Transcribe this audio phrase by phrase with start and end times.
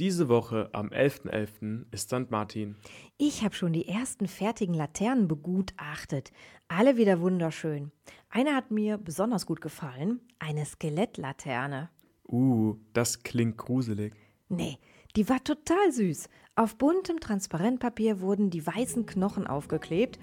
[0.00, 1.30] Diese Woche am 11.11.
[1.30, 1.84] .11.
[1.92, 2.28] ist St.
[2.30, 2.74] Martin.
[3.16, 6.32] Ich habe schon die ersten fertigen Laternen begutachtet.
[6.66, 7.92] Alle wieder wunderschön.
[8.28, 10.20] Eine hat mir besonders gut gefallen.
[10.40, 11.90] Eine Skelettlaterne.
[12.26, 14.14] Uh, das klingt gruselig.
[14.48, 14.78] Nee,
[15.14, 16.28] die war total süß.
[16.56, 20.18] Auf buntem Transparentpapier wurden die weißen Knochen aufgeklebt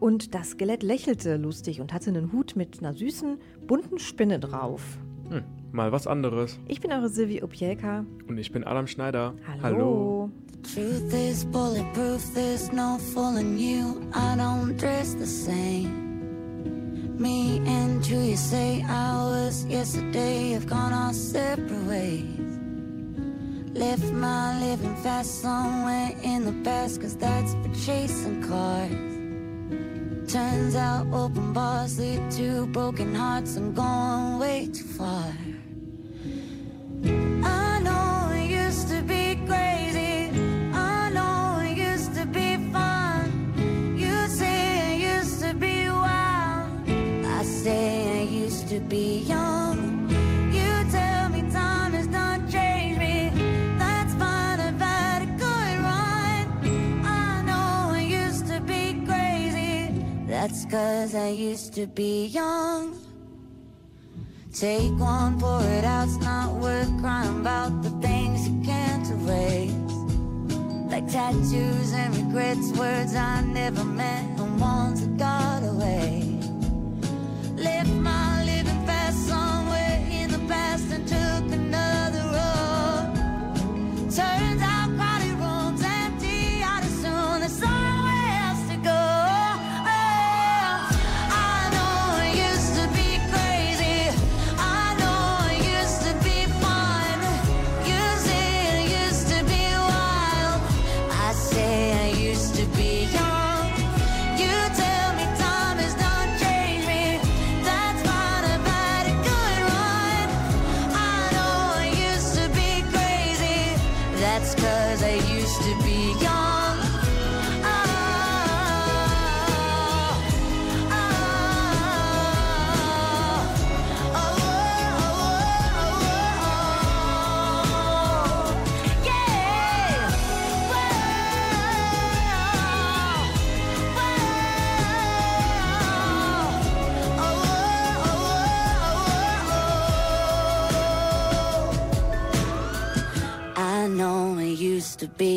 [0.00, 4.98] und das Skelett lächelte lustig und hatte einen Hut mit einer süßen, bunten Spinne drauf.
[5.28, 6.58] Hm, mal was anderes.
[6.66, 8.04] Ich bin eure Silvi Opielka.
[8.28, 9.34] Und ich bin Adam Schneider.
[9.62, 9.62] Hallo.
[9.62, 10.30] Hallo.
[10.74, 14.02] Truth is bulletproof, there's no fooling you.
[14.12, 17.16] I don't dress the same.
[17.18, 22.58] Me and you, you say hours yesterday have gone our separate ways.
[23.72, 30.32] Left my living fast somewhere in the past, cause that's for chasing cars.
[30.32, 33.56] Turns out open bars lead to broken hearts.
[33.56, 35.32] I'm going way too far.
[39.08, 40.30] Be crazy.
[40.74, 43.94] I know it used to be fun.
[43.96, 46.68] You say it used to be wild.
[47.38, 50.08] I say I used to be young.
[50.52, 53.30] You tell me time has done changed me.
[53.78, 54.60] That's fine.
[54.60, 56.44] I've had a good run.
[57.04, 60.04] I know I used to be crazy.
[60.26, 63.07] That's cause I used to be young.
[64.58, 69.70] Take one, pour it out, it's not worth crying about the things you can't erase.
[70.90, 75.77] Like tattoos and regrets, words I never meant, and ones that got away.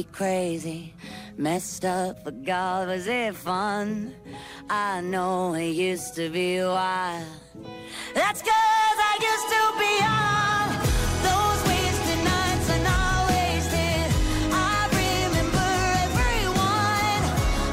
[0.04, 0.94] Crazy,
[1.38, 4.16] messed up, but God, was it fun?
[4.70, 7.26] I know it used to be wild.
[8.14, 10.70] That's cause I used to be young.
[11.28, 14.08] Those wasted nights are not wasted.
[14.54, 15.70] I remember
[16.08, 17.22] everyone.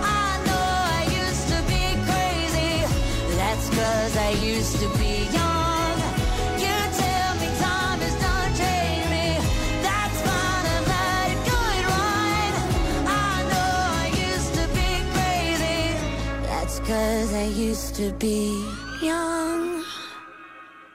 [0.02, 0.68] I know
[0.98, 2.72] I used to be crazy.
[3.36, 5.17] That's cause I used to be
[17.38, 18.50] I used to be
[19.00, 19.84] young.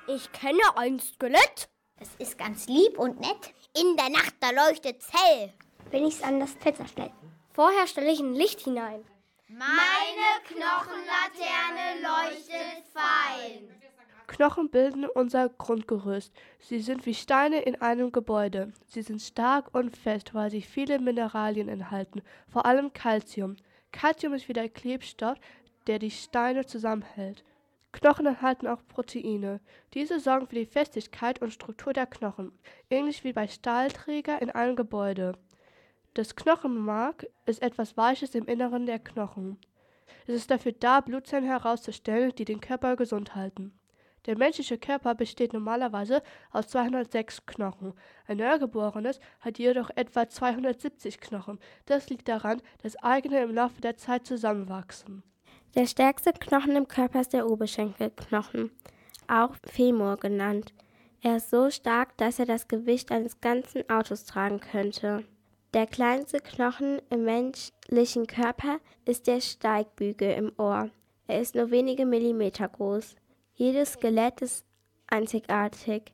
[0.08, 1.70] Ich kenne ein Skelett.
[1.98, 3.54] Das ist ganz lieb und nett.
[3.80, 5.54] In der Nacht, da leuchtet's hell.
[5.90, 7.14] Wenn ich es an das Fenster stelle.
[7.54, 9.06] Vorher stelle ich ein Licht hinein.
[9.48, 13.70] Meine Knochenlaterne leuchtet fein.
[14.28, 16.34] Knochen bilden unser Grundgerüst.
[16.60, 18.74] Sie sind wie Steine in einem Gebäude.
[18.86, 22.22] Sie sind stark und fest, weil sie viele Mineralien enthalten,
[22.52, 23.56] vor allem Calcium.
[23.94, 25.38] Calcium ist wie der Klebstoff,
[25.88, 27.44] der die Steine zusammenhält.
[27.92, 29.62] Knochen enthalten auch Proteine.
[29.94, 32.52] Diese sorgen für die Festigkeit und Struktur der Knochen,
[32.90, 35.34] ähnlich wie bei Stahlträger in einem Gebäude.
[36.16, 39.58] Das Knochenmark ist etwas Weiches im Inneren der Knochen.
[40.26, 43.74] Es ist dafür da, Blutzellen herauszustellen, die den Körper gesund halten.
[44.26, 47.94] Der menschliche Körper besteht normalerweise aus 206 Knochen.
[48.26, 51.60] Ein Neugeborenes hat jedoch etwa 270 Knochen.
[51.86, 55.24] Das liegt daran, dass eigene im Laufe der Zeit zusammenwachsen.
[55.76, 58.70] Der stärkste Knochen im Körper ist der Oberschenkelknochen,
[59.28, 60.72] auch Femur genannt.
[61.22, 65.26] Er ist so stark, dass er das Gewicht eines ganzen Autos tragen könnte.
[65.74, 70.92] Der kleinste Knochen im menschlichen Körper ist der Steigbügel im Ohr.
[71.26, 73.16] Er ist nur wenige Millimeter groß.
[73.56, 74.68] Jedes Skelett ist
[75.08, 76.14] einzigartig.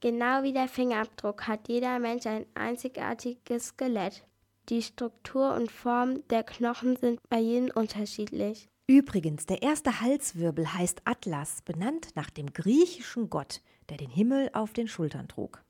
[0.00, 4.24] Genau wie der Fingerabdruck hat jeder Mensch ein einzigartiges Skelett.
[4.70, 8.68] Die Struktur und Form der Knochen sind bei jedem unterschiedlich.
[8.90, 14.72] Übrigens, der erste Halswirbel heißt Atlas, benannt nach dem griechischen Gott, der den Himmel auf
[14.72, 15.62] den Schultern trug.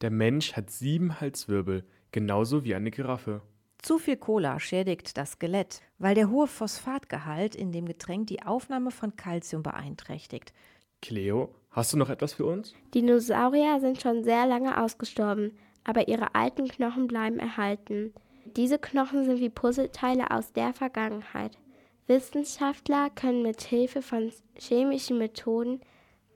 [0.00, 3.42] Der Mensch hat sieben Halswirbel, genauso wie eine Giraffe.
[3.76, 8.90] Zu viel Cola schädigt das Skelett, weil der hohe Phosphatgehalt in dem Getränk die Aufnahme
[8.90, 10.54] von Calcium beeinträchtigt.
[11.02, 12.74] Cleo, hast du noch etwas für uns?
[12.94, 18.14] Dinosaurier sind schon sehr lange ausgestorben, aber ihre alten Knochen bleiben erhalten.
[18.56, 21.58] Diese Knochen sind wie Puzzleteile aus der Vergangenheit.
[22.06, 25.80] Wissenschaftler können mit Hilfe von chemischen Methoden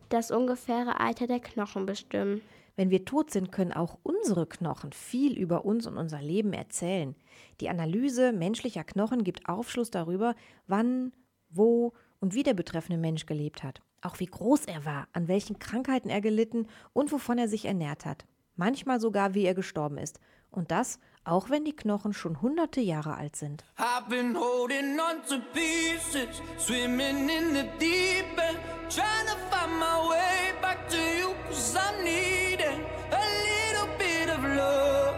[0.09, 2.41] das ungefähre Alter der Knochen bestimmen.
[2.77, 7.17] Wenn wir tot sind, können auch unsere Knochen viel über uns und unser Leben erzählen.
[7.61, 10.35] Die Analyse menschlicher Knochen gibt Aufschluss darüber,
[10.67, 11.13] wann,
[11.49, 13.81] wo und wie der betreffende Mensch gelebt hat.
[14.03, 18.05] Auch wie groß er war, an welchen Krankheiten er gelitten und wovon er sich ernährt
[18.05, 18.27] hat.
[18.55, 20.21] Manchmal sogar, wie er gestorben ist.
[20.51, 23.65] Und das, auch wenn die Knochen schon hunderte Jahre alt sind.
[23.79, 25.21] I've been holding on
[25.53, 28.59] pieces, swimming in the deep end,
[28.89, 32.81] trying to find my way back to you, cause I'm needing
[33.11, 35.17] little bit of love.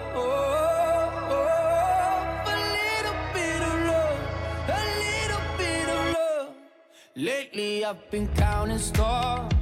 [7.20, 9.52] Lately I've been counting stars,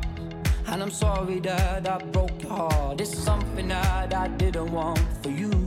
[0.67, 3.01] and I'm sorry that I broke your heart.
[3.01, 5.66] It's something that I didn't want for you.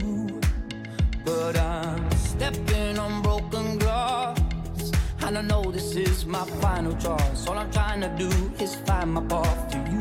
[1.30, 4.38] But I'm stepping on broken glass.
[5.22, 7.46] And I know this is my final choice.
[7.46, 8.30] All I'm trying to do
[8.64, 10.00] is find my path to you.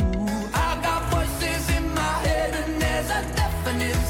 [0.68, 4.02] I got voices in my head, and there's a definite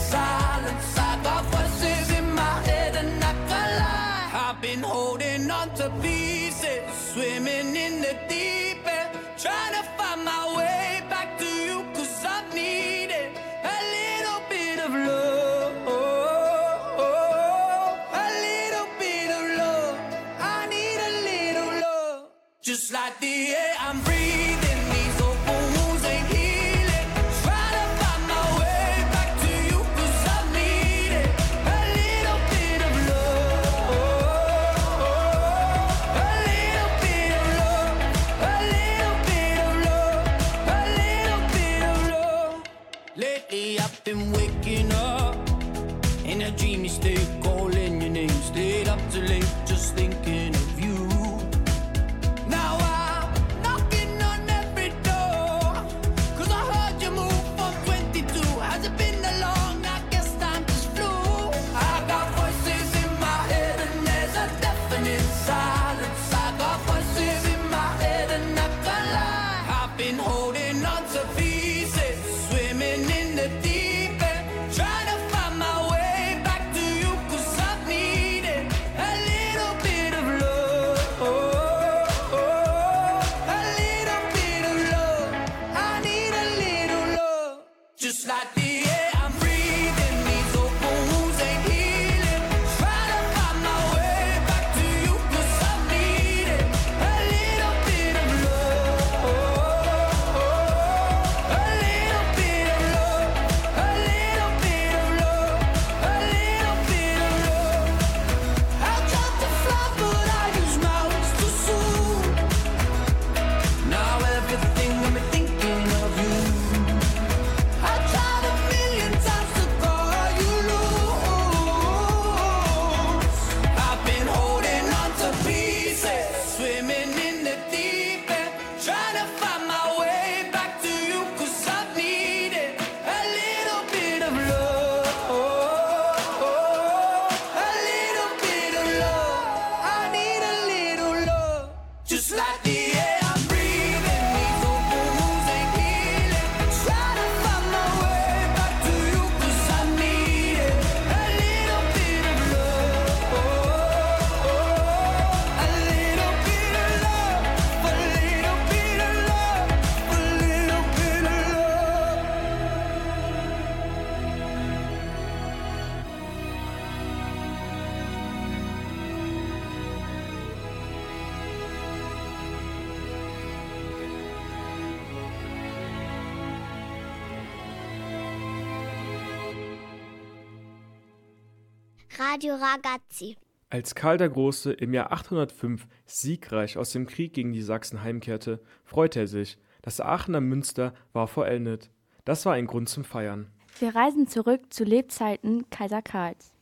[182.39, 183.35] Radio Ragazzi.
[183.69, 188.61] Als Karl der Große im Jahr 805 siegreich aus dem Krieg gegen die Sachsen heimkehrte,
[188.85, 189.57] freute er sich.
[189.81, 191.91] Das Aachener Münster war vollendet.
[192.23, 193.51] Das war ein Grund zum Feiern.
[193.79, 196.53] Wir reisen zurück zu Lebzeiten Kaiser Karls.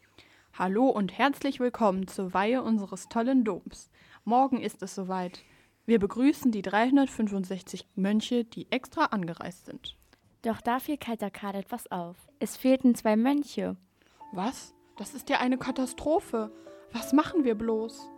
[0.58, 3.92] Hallo und herzlich willkommen zur Weihe unseres tollen Doms.
[4.24, 5.44] Morgen ist es soweit.
[5.86, 9.96] Wir begrüßen die 365 Mönche, die extra angereist sind.
[10.42, 12.16] Doch da fiel Kaiser Karl etwas auf.
[12.40, 13.78] Es fehlten zwei Mönche.
[14.34, 14.74] Was?
[14.98, 16.52] Das ist ja eine Katastrophe.
[16.92, 18.10] Was machen wir bloß?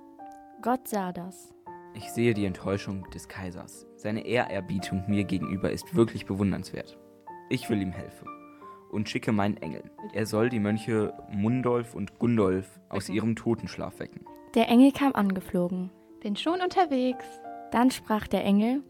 [0.62, 1.54] Gott sah das.
[1.94, 3.86] Ich sehe die Enttäuschung des Kaisers.
[3.98, 6.98] Seine Ehrerbietung mir gegenüber ist wirklich bewundernswert.
[7.50, 8.28] Ich will ihm helfen
[8.92, 9.84] und schicke meinen Engel.
[10.14, 14.26] Er soll die Mönche Mundolf und Gundolf aus ihrem Totenschlaf wecken.
[14.56, 15.92] Der Engel kam angeflogen.
[16.22, 17.26] Bin schon unterwegs.
[17.72, 18.84] Dann sprach der Engel: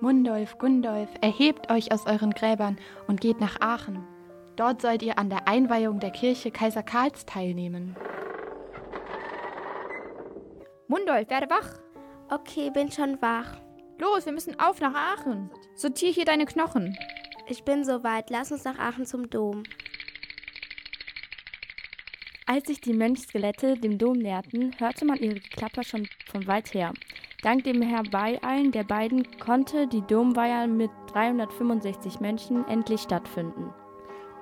[0.00, 4.06] Mundolf, Gundolf, erhebt euch aus euren Gräbern und geht nach Aachen.
[4.56, 7.96] Dort sollt ihr an der Einweihung der Kirche Kaiser Karls teilnehmen.
[10.88, 11.78] Mundolf, werde wach.
[12.28, 13.56] Okay, bin schon wach.
[13.98, 15.50] Los, wir müssen auf nach Aachen.
[15.74, 16.96] Sortier hier deine Knochen.
[17.46, 18.30] Ich bin soweit.
[18.30, 19.62] Lass uns nach Aachen zum Dom.
[22.46, 26.92] Als sich die Mönchskelette dem Dom näherten, hörte man ihre Klapper schon von weit her.
[27.42, 33.72] Dank dem Herbeieilen der beiden konnte die Domweihe mit 365 Mönchen endlich stattfinden.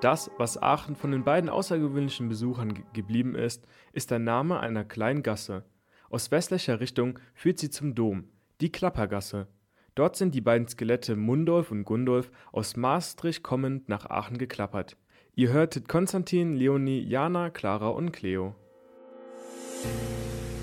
[0.01, 4.83] Das, was Aachen von den beiden außergewöhnlichen Besuchern ge geblieben ist, ist der Name einer
[4.83, 5.63] kleinen Gasse.
[6.09, 8.23] Aus westlicher Richtung führt sie zum Dom,
[8.61, 9.47] die Klappergasse.
[9.93, 14.97] Dort sind die beiden Skelette Mundolf und Gundolf aus Maastricht kommend nach Aachen geklappert.
[15.35, 18.55] Ihr hörtet Konstantin, Leonie, Jana, Clara und Cleo.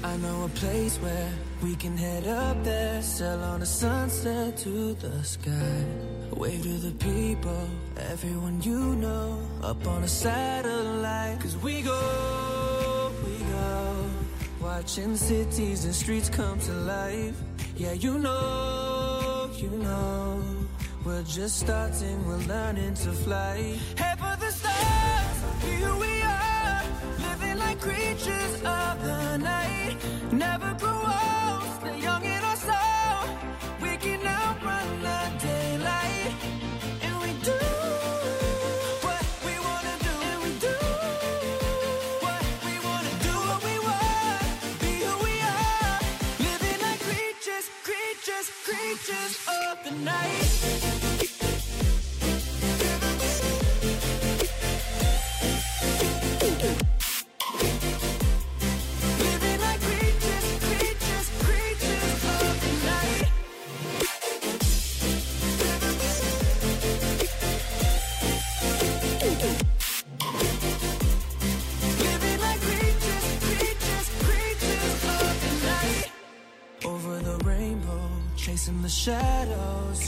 [0.04, 4.94] I know a place where we can head up there, sail on a sunset to
[4.94, 5.84] the sky.
[6.30, 11.40] Wave to the people, everyone you know, up on a satellite.
[11.40, 14.04] Cause we go, we go,
[14.60, 17.36] watching cities and streets come to life.
[17.76, 20.42] Yeah, you know, you know,
[21.04, 23.76] we're just starting, we're learning to fly.
[23.96, 26.82] Head for the stars, here we are,
[27.18, 29.87] living like creatures of the night.
[30.32, 31.47] Never grow old,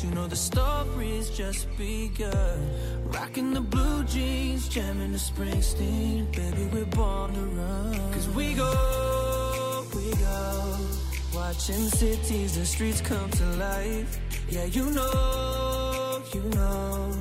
[0.02, 2.70] You know the story's just begun.
[3.04, 6.32] Rocking the blue jeans, jamming the Springsteen.
[6.32, 8.12] Baby, we're born to run.
[8.12, 10.76] Cause we go, we go.
[11.34, 14.18] Watching cities and streets come to life.
[14.48, 17.14] Yeah, you know, you know.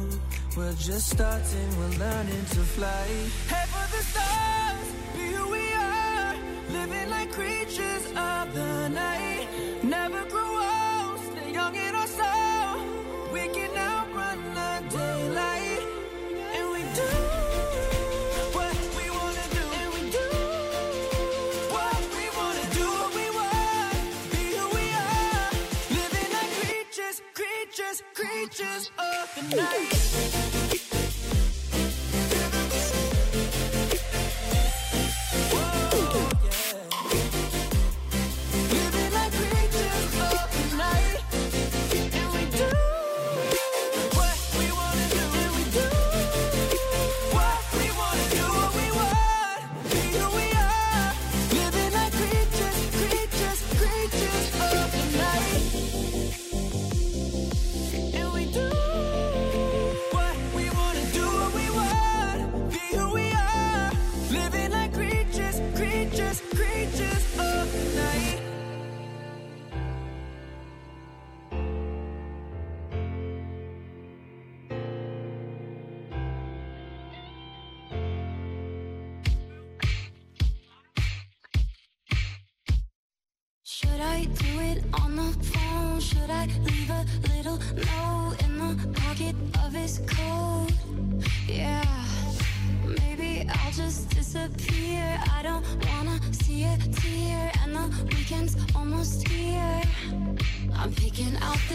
[0.55, 3.07] We're just starting, we're learning to fly.
[3.47, 3.69] Head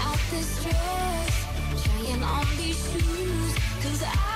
[0.00, 4.29] out this dress, trying on these shoes, cause I'll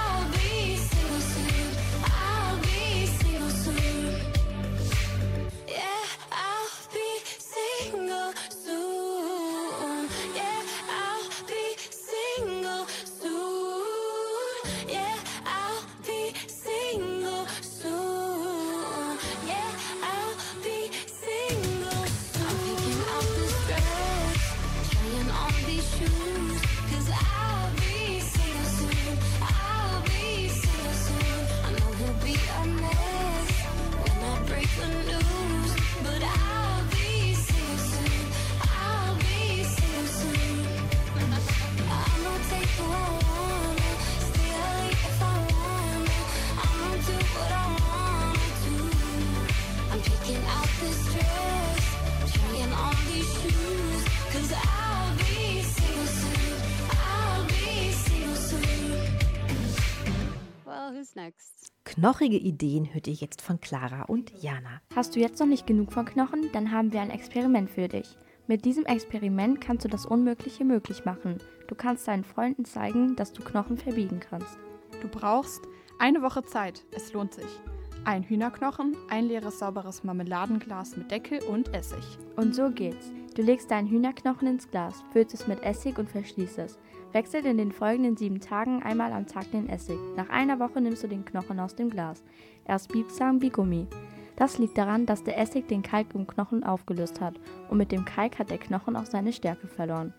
[62.05, 64.83] Knochige Ideen hört ihr jetzt von Clara und Jana.
[64.95, 66.51] Hast du jetzt noch nicht genug von Knochen?
[66.53, 68.19] Dann haben wir ein Experiment für dich.
[68.47, 71.39] Mit diesem Experiment kannst du das Unmögliche möglich machen.
[71.67, 74.59] Du kannst deinen Freunden zeigen, dass du Knochen verbiegen kannst.
[75.01, 75.63] Du brauchst
[75.99, 76.85] eine Woche Zeit.
[76.91, 77.59] Es lohnt sich.
[78.05, 82.05] Ein Hühnerknochen, ein leeres sauberes Marmeladenglas mit Deckel und Essig.
[82.37, 83.15] Und so geht's.
[83.35, 86.79] Du legst deinen Hühnerknochen ins Glas, füllst es mit Essig und verschließt es.
[87.15, 89.99] Wechselt in den folgenden sieben Tagen einmal am Tag den Essig.
[90.17, 92.25] Nach einer Woche nimmst du den Knochen aus dem Glas.
[92.65, 93.87] Er ist biegsam wie Gummi.
[94.35, 97.39] Das liegt daran, dass der Essig den Kalk im Knochen aufgelöst hat
[97.71, 100.13] und mit dem Kalk hat der Knochen auch seine Stärke verloren.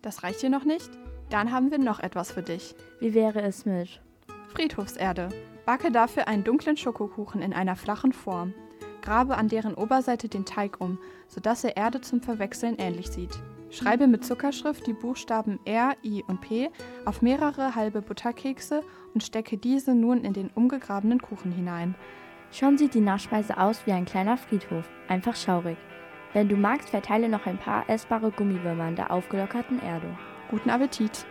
[0.00, 0.90] Das reicht dir noch nicht?
[1.28, 2.74] Dann haben wir noch etwas für dich.
[2.98, 4.00] Wie wäre es mit
[4.54, 5.28] Friedhofserde.
[5.66, 8.54] Backe dafür einen dunklen Schokokuchen in einer flachen Form.
[9.02, 13.38] Grabe an deren Oberseite den Teig um, sodass er Erde zum Verwechseln ähnlich sieht.
[13.70, 16.70] Schreibe mit Zuckerschrift die Buchstaben R, I und P
[17.04, 18.82] auf mehrere halbe Butterkekse
[19.14, 21.94] und stecke diese nun in den umgegrabenen Kuchen hinein.
[22.50, 25.76] Schon sieht die Nachspeise aus wie ein kleiner Friedhof, einfach schaurig.
[26.32, 30.16] Wenn du magst, verteile noch ein paar essbare Gummiwürmer in der aufgelockerten Erde.
[30.50, 31.26] Guten Appetit!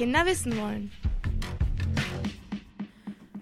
[0.00, 0.90] Kinder wissen wollen.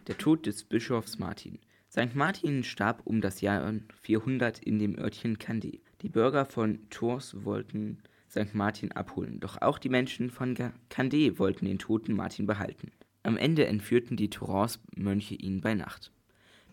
[0.09, 1.61] Der Tod des Bischofs Martin.
[1.89, 2.17] St.
[2.17, 5.79] Martin starb um das Jahr 400 in dem Örtchen Candé.
[6.03, 8.57] Die Bürger von Tours wollten St.
[8.57, 10.57] Martin abholen, doch auch die Menschen von
[10.91, 12.91] Candé wollten den toten Martin behalten.
[13.23, 16.11] Am Ende entführten die Tourance-Mönche ihn bei Nacht.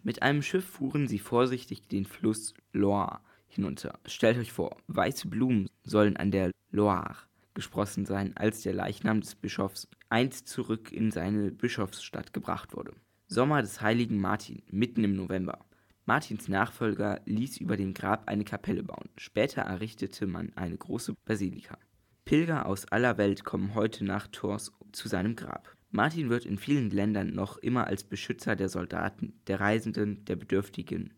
[0.02, 4.00] Mit einem Schiff fuhren sie vorsichtig den Fluss Loire hinunter.
[4.08, 7.18] Stellt euch vor, weiße Blumen sollen an der Loire
[7.56, 12.94] gesprossen sein, als der Leichnam des Bischofs einst zurück in seine Bischofsstadt gebracht wurde.
[13.28, 15.66] Sommer des heiligen Martin, mitten im November.
[16.06, 19.10] Martins Nachfolger ließ über dem Grab eine Kapelle bauen.
[19.18, 21.80] Später errichtete man eine große Basilika.
[22.26, 25.76] Pilger aus aller Welt kommen heute nach Tours zu seinem Grab.
[25.90, 31.14] Martin wird in vielen Ländern noch immer als Beschützer der Soldaten, der Reisenden, der Bedürftigen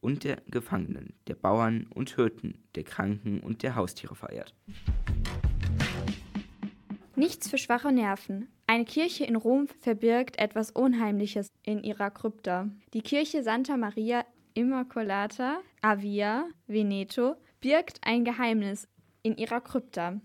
[0.00, 4.54] und der Gefangenen, der Bauern und Hirten, der Kranken und der Haustiere verehrt.
[7.18, 8.46] Nichts für schwache Nerven.
[8.68, 12.70] Eine Kirche in Rom verbirgt etwas Unheimliches in ihrer Krypta.
[12.94, 18.86] Die Kirche Santa Maria Immacolata a Via Veneto birgt ein Geheimnis
[19.24, 20.20] in ihrer Krypta.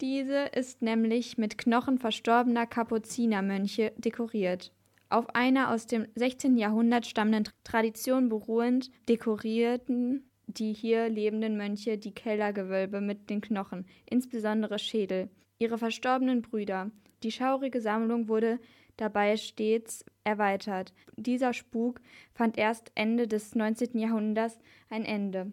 [0.00, 4.72] Diese ist nämlich mit Knochen verstorbener Kapuzinermönche dekoriert.
[5.10, 6.58] Auf einer aus dem 16.
[6.58, 14.78] Jahrhundert stammenden Tradition beruhend dekorierten die hier lebenden Mönche die Kellergewölbe mit den Knochen, insbesondere
[14.78, 15.30] Schädel,
[15.62, 16.90] ihre verstorbenen Brüder.
[17.22, 18.58] Die schaurige Sammlung wurde
[18.96, 20.92] dabei stets erweitert.
[21.16, 22.00] Dieser Spuk
[22.34, 23.96] fand erst Ende des 19.
[23.98, 24.58] Jahrhunderts
[24.90, 25.52] ein Ende.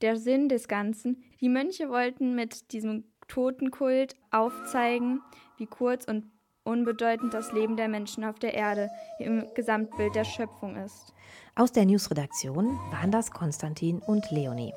[0.00, 5.20] Der Sinn des Ganzen, die Mönche wollten mit diesem Totenkult aufzeigen,
[5.56, 6.24] wie kurz und
[6.64, 11.14] unbedeutend das Leben der Menschen auf der Erde im Gesamtbild der Schöpfung ist.
[11.54, 14.72] Aus der Newsredaktion waren das Konstantin und Leonie.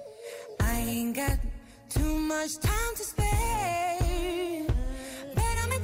[0.61, 1.39] I ain't got
[1.89, 3.56] too much time to spare.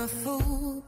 [0.00, 0.79] a fool,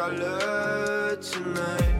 [0.00, 1.99] color tonight.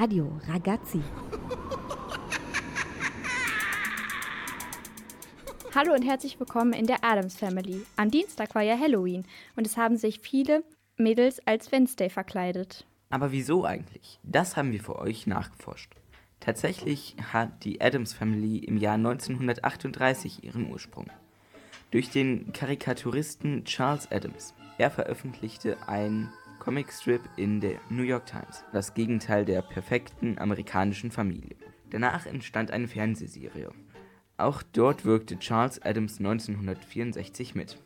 [0.00, 1.02] Radio Ragazzi.
[5.74, 7.82] Hallo und herzlich willkommen in der Adams Family.
[7.96, 10.64] Am Dienstag war ja Halloween und es haben sich viele
[10.96, 12.86] Mädels als Wednesday verkleidet.
[13.10, 14.18] Aber wieso eigentlich?
[14.22, 15.92] Das haben wir für euch nachgeforscht.
[16.40, 21.10] Tatsächlich hat die Adams Family im Jahr 1938 ihren Ursprung.
[21.90, 24.54] Durch den Karikaturisten Charles Adams.
[24.78, 31.56] Er veröffentlichte ein Comicstrip in der New York Times, das Gegenteil der perfekten amerikanischen Familie.
[31.90, 33.72] Danach entstand eine Fernsehserie.
[34.36, 37.76] Auch dort wirkte Charles Adams 1964 mit.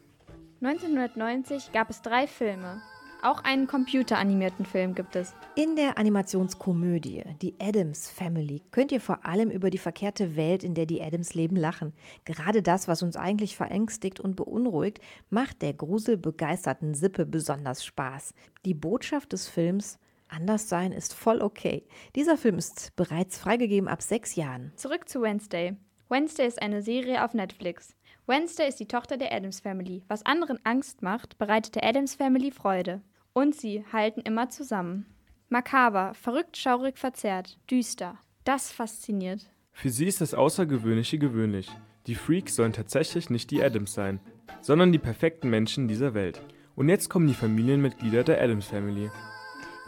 [0.61, 2.83] 1990 gab es drei Filme.
[3.25, 5.33] Auch einen computeranimierten Film gibt es.
[5.55, 10.75] In der Animationskomödie Die Adams Family könnt ihr vor allem über die verkehrte Welt, in
[10.75, 11.95] der die Adams leben, lachen.
[12.27, 18.35] Gerade das, was uns eigentlich verängstigt und beunruhigt, macht der gruselbegeisterten Sippe besonders Spaß.
[18.67, 21.87] Die Botschaft des Films Anders sein ist voll okay.
[22.17, 24.73] Dieser Film ist bereits freigegeben ab sechs Jahren.
[24.77, 25.77] Zurück zu Wednesday.
[26.11, 27.95] Wednesday ist eine Serie auf Netflix.
[28.27, 30.03] Wednesday ist die Tochter der Adams Family.
[30.09, 33.01] Was anderen Angst macht, bereitet der Adams Family Freude.
[33.35, 35.07] Und sie halten immer zusammen.
[35.49, 38.17] Makaber, verrückt, schaurig, verzerrt, düster.
[38.45, 39.51] Das fasziniert.
[39.73, 41.69] Für sie ist das Außergewöhnliche gewöhnlich.
[42.07, 44.21] Die Freaks sollen tatsächlich nicht die Adams sein,
[44.61, 46.41] sondern die perfekten Menschen dieser Welt.
[46.77, 49.11] Und jetzt kommen die Familienmitglieder der Adams Family.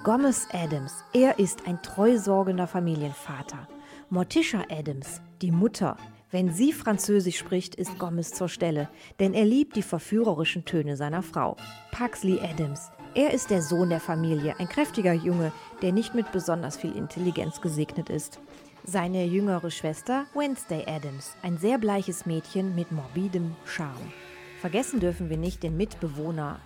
[0.03, 3.69] Gomez Adams, er ist ein treusorgender Familienvater.
[4.11, 5.97] Morticia Adams, die Mutter.
[6.33, 8.89] Wenn sie Französisch spricht, ist Gomez zur Stelle,
[9.21, 11.57] denn er liebt die verführerischen Töne seiner Frau.
[11.93, 15.51] Pugsley Adams, er ist der Sohn der Familie, ein kräftiger Junge,
[15.81, 18.39] der nicht mit besonders viel Intelligenz gesegnet ist.
[18.85, 24.13] Seine jüngere Schwester Wednesday Adams, ein sehr bleiches Mädchen mit morbidem Charme.
[24.61, 26.61] Vergessen dürfen wir nicht den Mitbewohner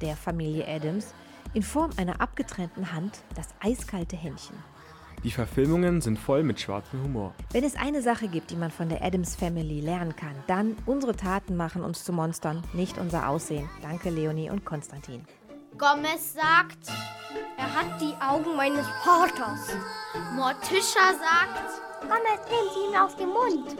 [0.00, 1.12] der Familie Adams,
[1.54, 4.56] in Form einer abgetrennten Hand das eiskalte Händchen.
[5.24, 7.34] Die Verfilmungen sind voll mit schwarzem Humor.
[7.50, 11.16] Wenn es eine Sache gibt, die man von der Adams Family lernen kann, dann unsere
[11.16, 13.68] Taten machen uns zu Monstern, nicht unser Aussehen.
[13.82, 15.26] Danke Leonie und Konstantin.
[15.78, 16.88] Gomez sagt,
[17.56, 19.68] er hat die Augen meines Vaters.
[20.32, 23.76] Morticia sagt, Gomez nimmt ihn auf den Mund.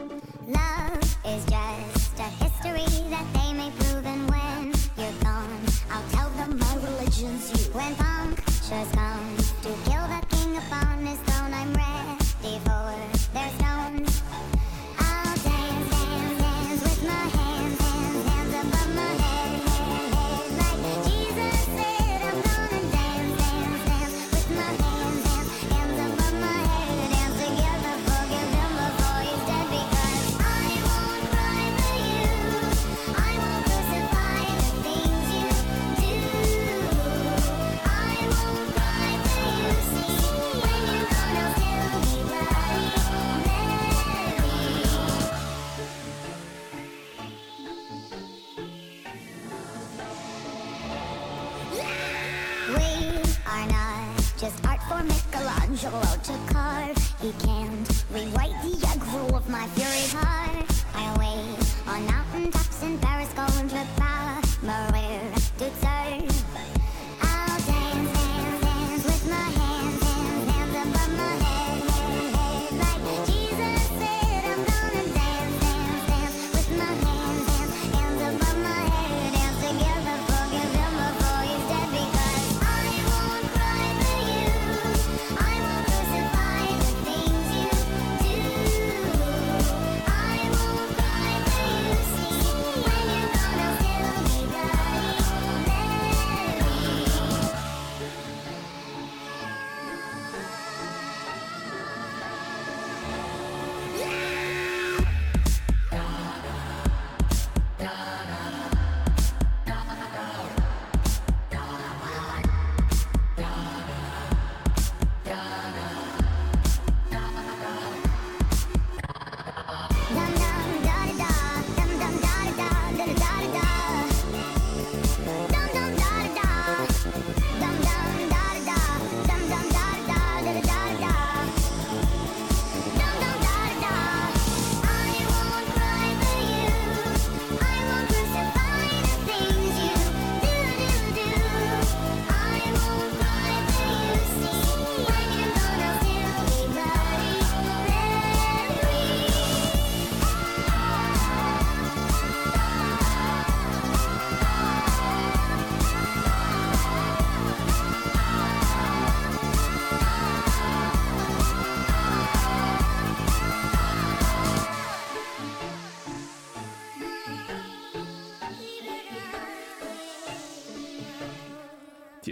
[0.47, 5.47] Love is just a history that they may prove and when you're gone,
[5.91, 7.73] I'll tell them my religion's you.
[7.73, 9.40] When punctures come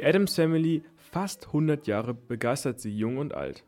[0.10, 3.64] Adams Family, fast 100 Jahre, begeistert sie jung und alt.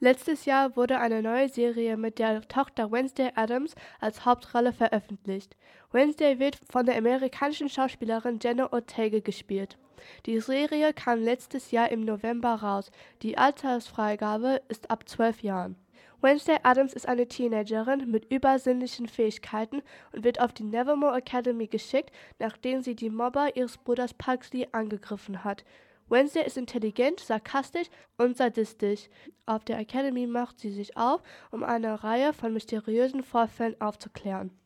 [0.00, 5.54] Letztes Jahr wurde eine neue Serie mit der Tochter Wednesday Adams als Hauptrolle veröffentlicht.
[5.90, 9.76] Wednesday wird von der amerikanischen Schauspielerin Jenna Ortega gespielt.
[10.24, 12.90] Die Serie kam letztes Jahr im November raus.
[13.20, 15.76] Die Altersfreigabe ist ab 12 Jahren.
[16.22, 22.12] Wednesday Adams ist eine Teenagerin mit übersinnlichen Fähigkeiten und wird auf die Nevermore Academy geschickt,
[22.38, 25.64] nachdem sie die Mobber ihres Bruders Pugsley angegriffen hat.
[26.08, 29.08] Wednesday ist intelligent, sarkastisch und sadistisch.
[29.46, 34.56] Auf der Academy macht sie sich auf, um eine Reihe von mysteriösen Vorfällen aufzuklären.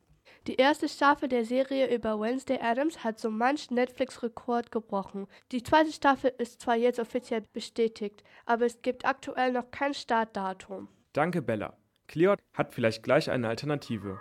[0.49, 5.27] Die erste Staffel der Serie über Wednesday Adams hat so manch Netflix-Rekord gebrochen.
[5.53, 10.89] Die zweite Staffel ist zwar jetzt offiziell bestätigt, aber es gibt aktuell noch kein Startdatum.
[11.17, 11.79] Danke, Bella.
[12.09, 14.21] Cleot hat vielleicht gleich eine Alternative.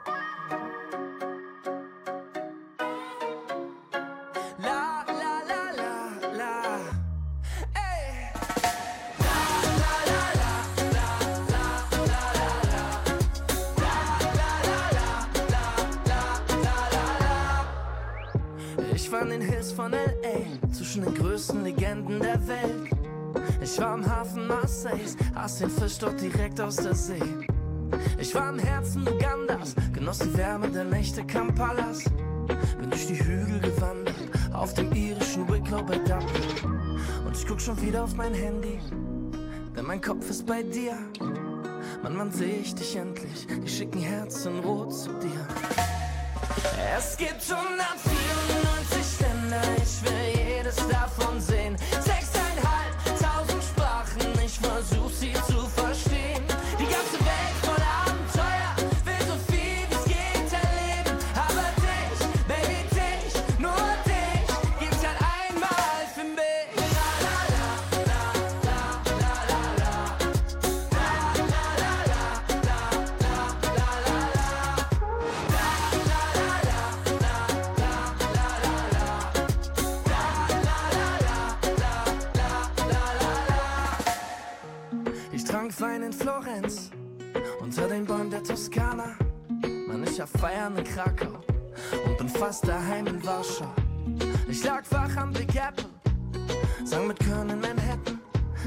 [24.95, 27.21] Marseilles, aß den Fisch dort direkt aus der See.
[28.19, 32.03] Ich war im Herzen Ugandas, genoss die Wärme der Nächte Kampalas.
[32.79, 34.15] Bin durch die Hügel gewandert,
[34.53, 36.99] auf dem irischen Wicklow bei Dublin.
[37.25, 38.79] Und ich guck schon wieder auf mein Handy,
[39.75, 40.97] denn mein Kopf ist bei dir.
[42.03, 43.47] Mann, wann seh ich dich endlich?
[43.47, 45.47] Die schicken Herzen rot zu dir.
[46.97, 50.14] Es gibt 194 Länder, ich will
[88.47, 89.15] Toskana.
[89.87, 91.39] Mann, ich hab Feiern in Krakau
[92.05, 93.73] und bin fast daheim in Warschau.
[94.47, 95.85] Ich lag wach am Big Apple,
[96.83, 98.19] sang mit Körn in Manhattan.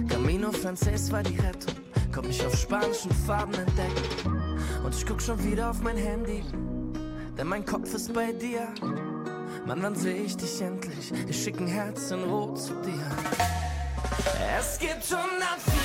[0.08, 1.74] Camino Frances war die Rettung,
[2.12, 4.42] konnt mich auf spanischen Farben entdecken.
[4.84, 6.42] Und ich guck schon wieder auf mein Handy,
[7.36, 8.66] denn mein Kopf ist bei dir.
[9.64, 11.12] Mann, wann seh ich dich endlich?
[11.28, 13.04] Ich schick ein Herz in Rot zu dir.
[14.58, 15.77] Es gibt 194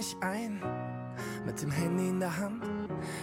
[0.00, 0.60] wieder penn ich ein,
[1.44, 2.62] mit dem Handy in der Hand.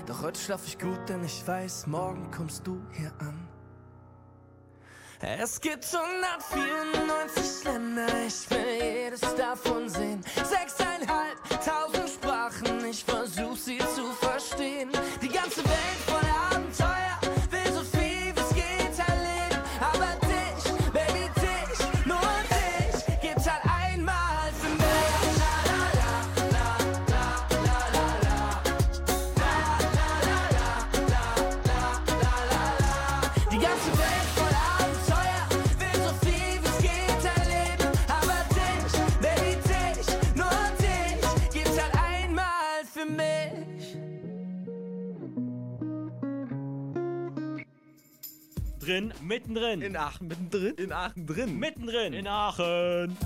[0.06, 3.48] Doch heute schlaf ich gut, denn ich weiß, morgen kommst du hier an.
[5.20, 10.22] Es gibt 194 Länder, ich will jedes davon sehen.
[10.36, 14.92] Sechseinhalb tausend Sprachen, ich versuch sie zu verstehen.
[15.22, 16.07] Die ganze Welt
[48.88, 49.82] Drin, mittendrin.
[49.82, 50.76] In Aachen, mittendrin.
[50.76, 51.60] In Aachen drin.
[51.60, 52.14] Mittendrin.
[52.14, 53.18] In Aachen.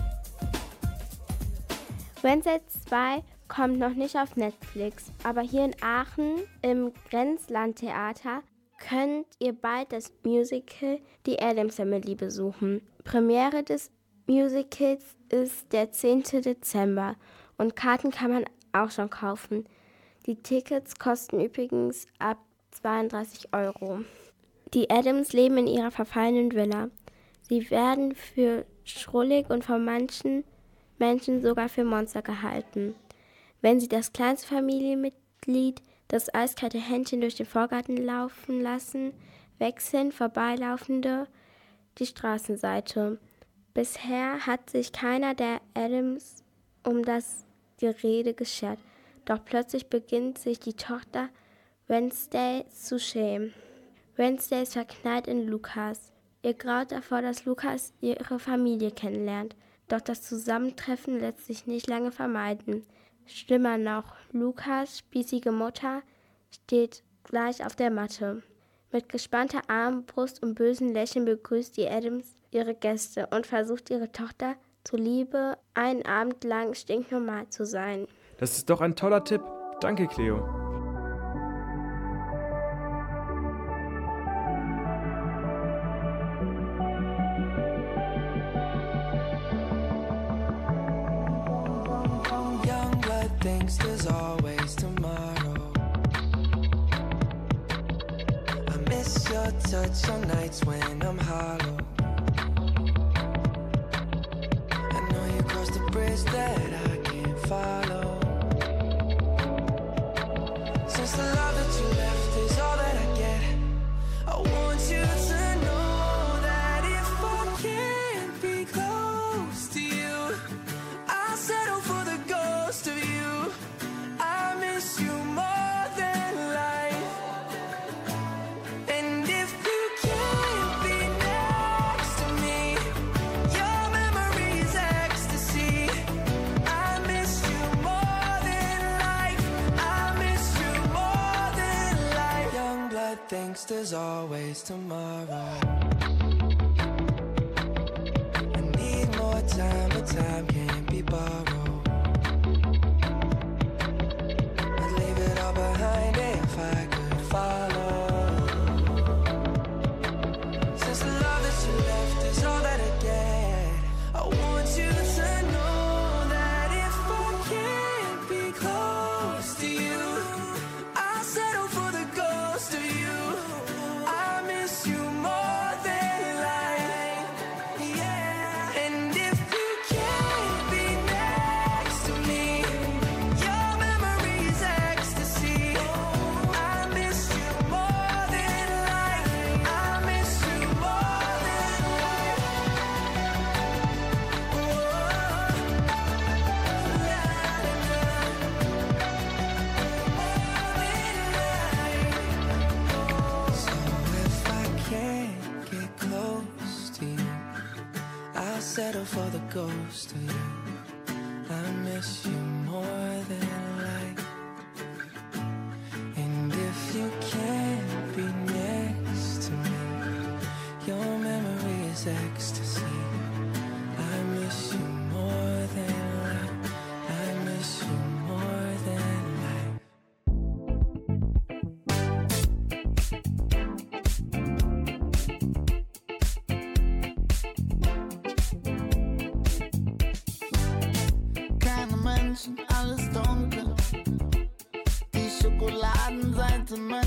[2.24, 8.41] Wednesday 2 kommt noch nicht auf Netflix, aber hier in Aachen im Grenzlandtheater
[8.80, 10.97] könnt ihr bald das Musical
[11.28, 12.82] Die Addams Family besuchen.
[13.03, 13.91] Premiere des
[14.26, 16.24] Musicals ist der 10.
[16.41, 17.16] Dezember
[17.59, 19.68] und Karten kann man auch schon kaufen.
[20.26, 22.39] Die Tickets kosten übrigens ab
[22.72, 23.99] 32 Euro.
[24.74, 26.89] Die Adams leben in ihrer verfallenen Villa.
[27.41, 30.45] Sie werden für schrullig und von manchen
[30.97, 32.95] Menschen sogar für Monster gehalten.
[33.61, 39.13] Wenn sie das kleinste Familienmitglied das eiskalte Händchen durch den Vorgarten laufen lassen,
[39.59, 41.28] wechseln Vorbeilaufende
[41.97, 43.17] die Straßenseite.
[43.74, 46.43] Bisher hat sich keiner der Adams
[46.84, 47.45] um das
[47.78, 48.80] Gerede geschert,
[49.24, 51.30] doch plötzlich beginnt sich die Tochter
[51.88, 53.53] Wednesday zu schämen.
[54.16, 56.12] Wednesday ist verknallt in Lukas.
[56.43, 59.55] Ihr graut davor, dass Lukas ihre Familie kennenlernt.
[59.88, 62.86] Doch das Zusammentreffen lässt sich nicht lange vermeiden.
[63.26, 66.01] Schlimmer noch, Lukas spießige Mutter
[66.49, 68.43] steht gleich auf der Matte.
[68.91, 74.55] Mit gespannter Armbrust und bösen Lächeln begrüßt die Adams ihre Gäste und versucht ihre Tochter
[74.84, 78.07] zuliebe einen Abend lang stinknormal zu sein.
[78.38, 79.41] Das ist doch ein toller Tipp.
[79.80, 80.61] Danke, Cleo.
[99.91, 100.80] Your touch on nights when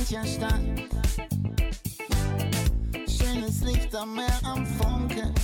[0.05, 0.61] mancher Stadt.
[3.09, 5.35] Schönes Licht am Meer am Funkeln.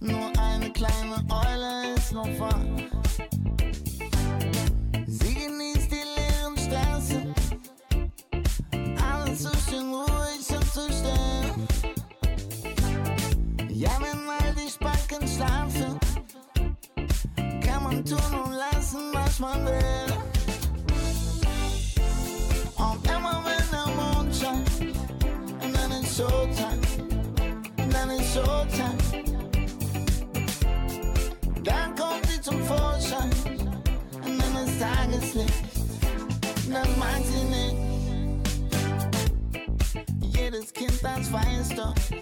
[0.00, 2.64] Nur eine kleine Eule ist noch wach.
[5.06, 7.34] Sie genießt die leeren Straßen.
[9.10, 11.54] Alles so schön ruhig und zu still.
[13.68, 15.98] Ja, wenn all die Spacken schlafen
[17.62, 19.89] kann man tun und lassen, was man will.
[41.76, 42.19] Das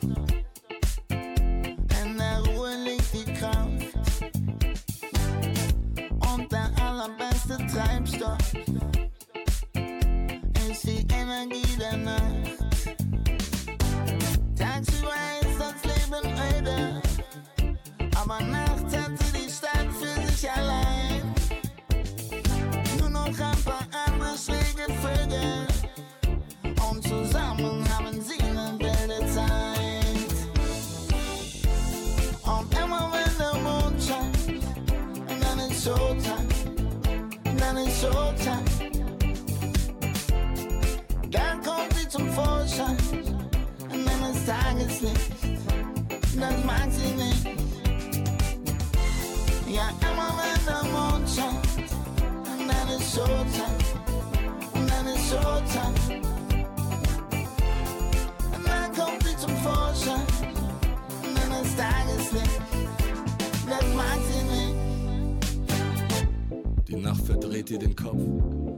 [67.09, 68.20] Nacht verdreht ihr den Kopf,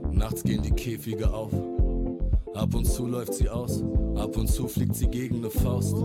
[0.09, 1.51] nachts gehen die Käfige auf.
[2.53, 3.83] Ab und zu läuft sie aus,
[4.15, 5.97] ab und zu fliegt sie gegen eine Faust.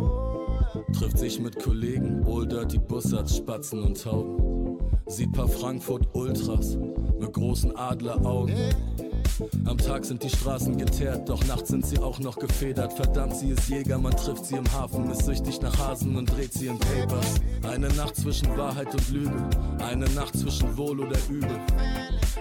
[0.92, 4.76] Trifft sich mit Kollegen, Old Dirty Bussards, Spatzen und Tauben.
[5.06, 6.76] Sieht paar Frankfurt Ultras
[7.20, 8.56] mit großen Adleraugen.
[9.66, 12.92] Am Tag sind die Straßen geteert, doch nachts sind sie auch noch gefedert.
[12.92, 16.52] Verdammt, sie ist Jäger, man trifft sie im Hafen, ist süchtig nach Hasen und dreht
[16.52, 17.34] sie in Papers.
[17.62, 19.48] Eine Nacht zwischen Wahrheit und Lüge,
[19.78, 21.60] eine Nacht zwischen Wohl oder Übel.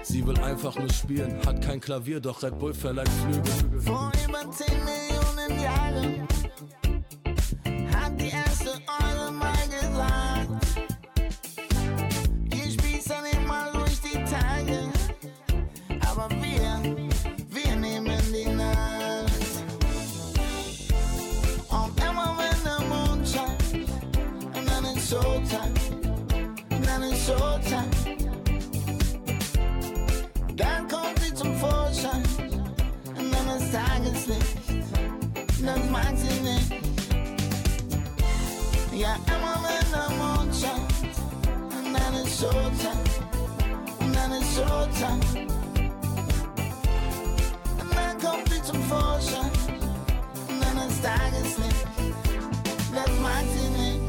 [0.07, 3.81] Sie will einfach nur spielen, hat kein Klavier, doch Red Bull verleiht Flügel.
[3.81, 6.27] Vor über 10 Millionen Jahren
[44.39, 45.47] ist Showtime.
[47.79, 49.51] Und dann kommt sie zum Vorschein,
[50.49, 51.87] und dann ist Tageslicht,
[52.93, 54.01] das mag sie nicht.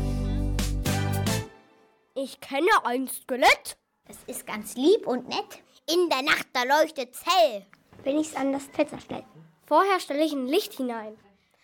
[2.14, 3.76] Ich kenne ein Skelett.
[4.06, 5.62] Das ist ganz lieb und nett.
[5.92, 7.66] In der Nacht, da leuchtet's hell.
[8.02, 9.24] Wenn ich's an das Fenster stelle.
[9.66, 11.16] Vorher stelle ich ein Licht hinein.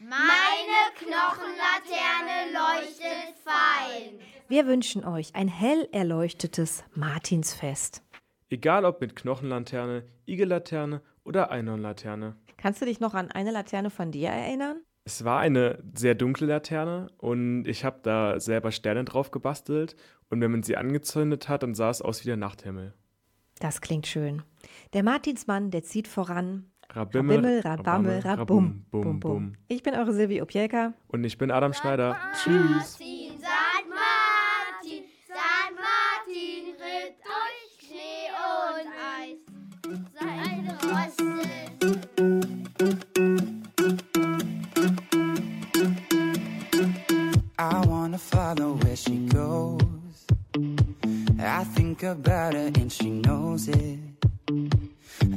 [0.04, 4.18] Meine Knochenlaterne leuchtet fein.
[4.48, 8.02] Wir wünschen euch ein hell erleuchtetes Martinsfest.
[8.50, 12.34] Egal ob mit Knochenlaterne, Igellaterne oder Einhornlaterne.
[12.56, 14.82] Kannst du dich noch an eine Laterne von dir erinnern?
[15.04, 19.94] Es war eine sehr dunkle Laterne und ich habe da selber Sterne drauf gebastelt
[20.30, 22.92] und wenn man sie angezündet hat, dann sah es aus wie der Nachthimmel.
[23.60, 24.42] Das klingt schön.
[24.94, 26.71] Der Martinsmann, der zieht voran.
[26.94, 29.52] Rabimmel, Rabimmel, Rabammel, Rabum, bum, bum, bum.
[29.68, 30.92] Ich bin eure Silvi Opielka.
[31.08, 32.16] Und ich bin Adam Schneider.
[32.34, 32.98] Tschüss.
[32.98, 33.86] Martin, St.
[33.88, 35.74] Martin, St.
[35.80, 38.28] Martin, ritt durch Schnee
[38.78, 38.88] und
[39.18, 39.40] Eis.
[40.18, 41.32] Seine Rosse.
[47.58, 49.82] I wanna follow where she goes.
[52.04, 53.98] about her and she knows it.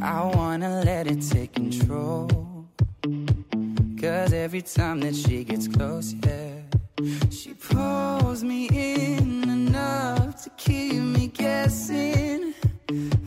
[0.01, 2.27] I wanna let it take control.
[4.01, 6.61] Cause every time that she gets close, yeah,
[7.31, 12.53] she pulls me in enough to keep me guessing.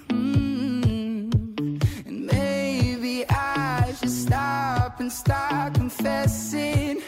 [0.08, 1.32] Mm.
[2.06, 7.02] And maybe I should stop and start confessing,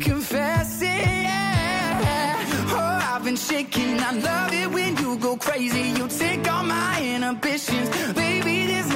[0.00, 0.88] confessing.
[0.88, 2.44] Yeah.
[2.68, 4.00] Oh, I've been shaking.
[4.00, 5.90] I love it when you go crazy.
[5.98, 8.71] You take all my inhibitions, baby.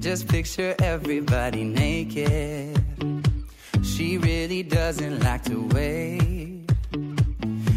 [0.00, 2.82] Just picture everybody naked.
[3.82, 6.64] She really doesn't like to wait.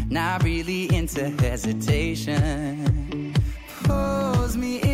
[0.08, 3.34] Not really into hesitation.
[3.84, 4.93] Pulls me in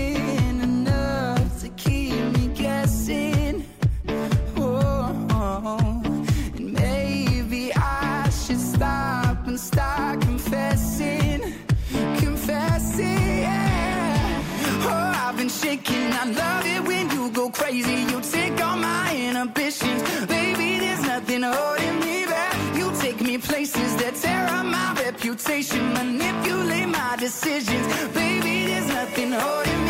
[25.41, 28.66] my reputation, manipulate my decisions, baby.
[28.66, 29.89] There's nothing holding me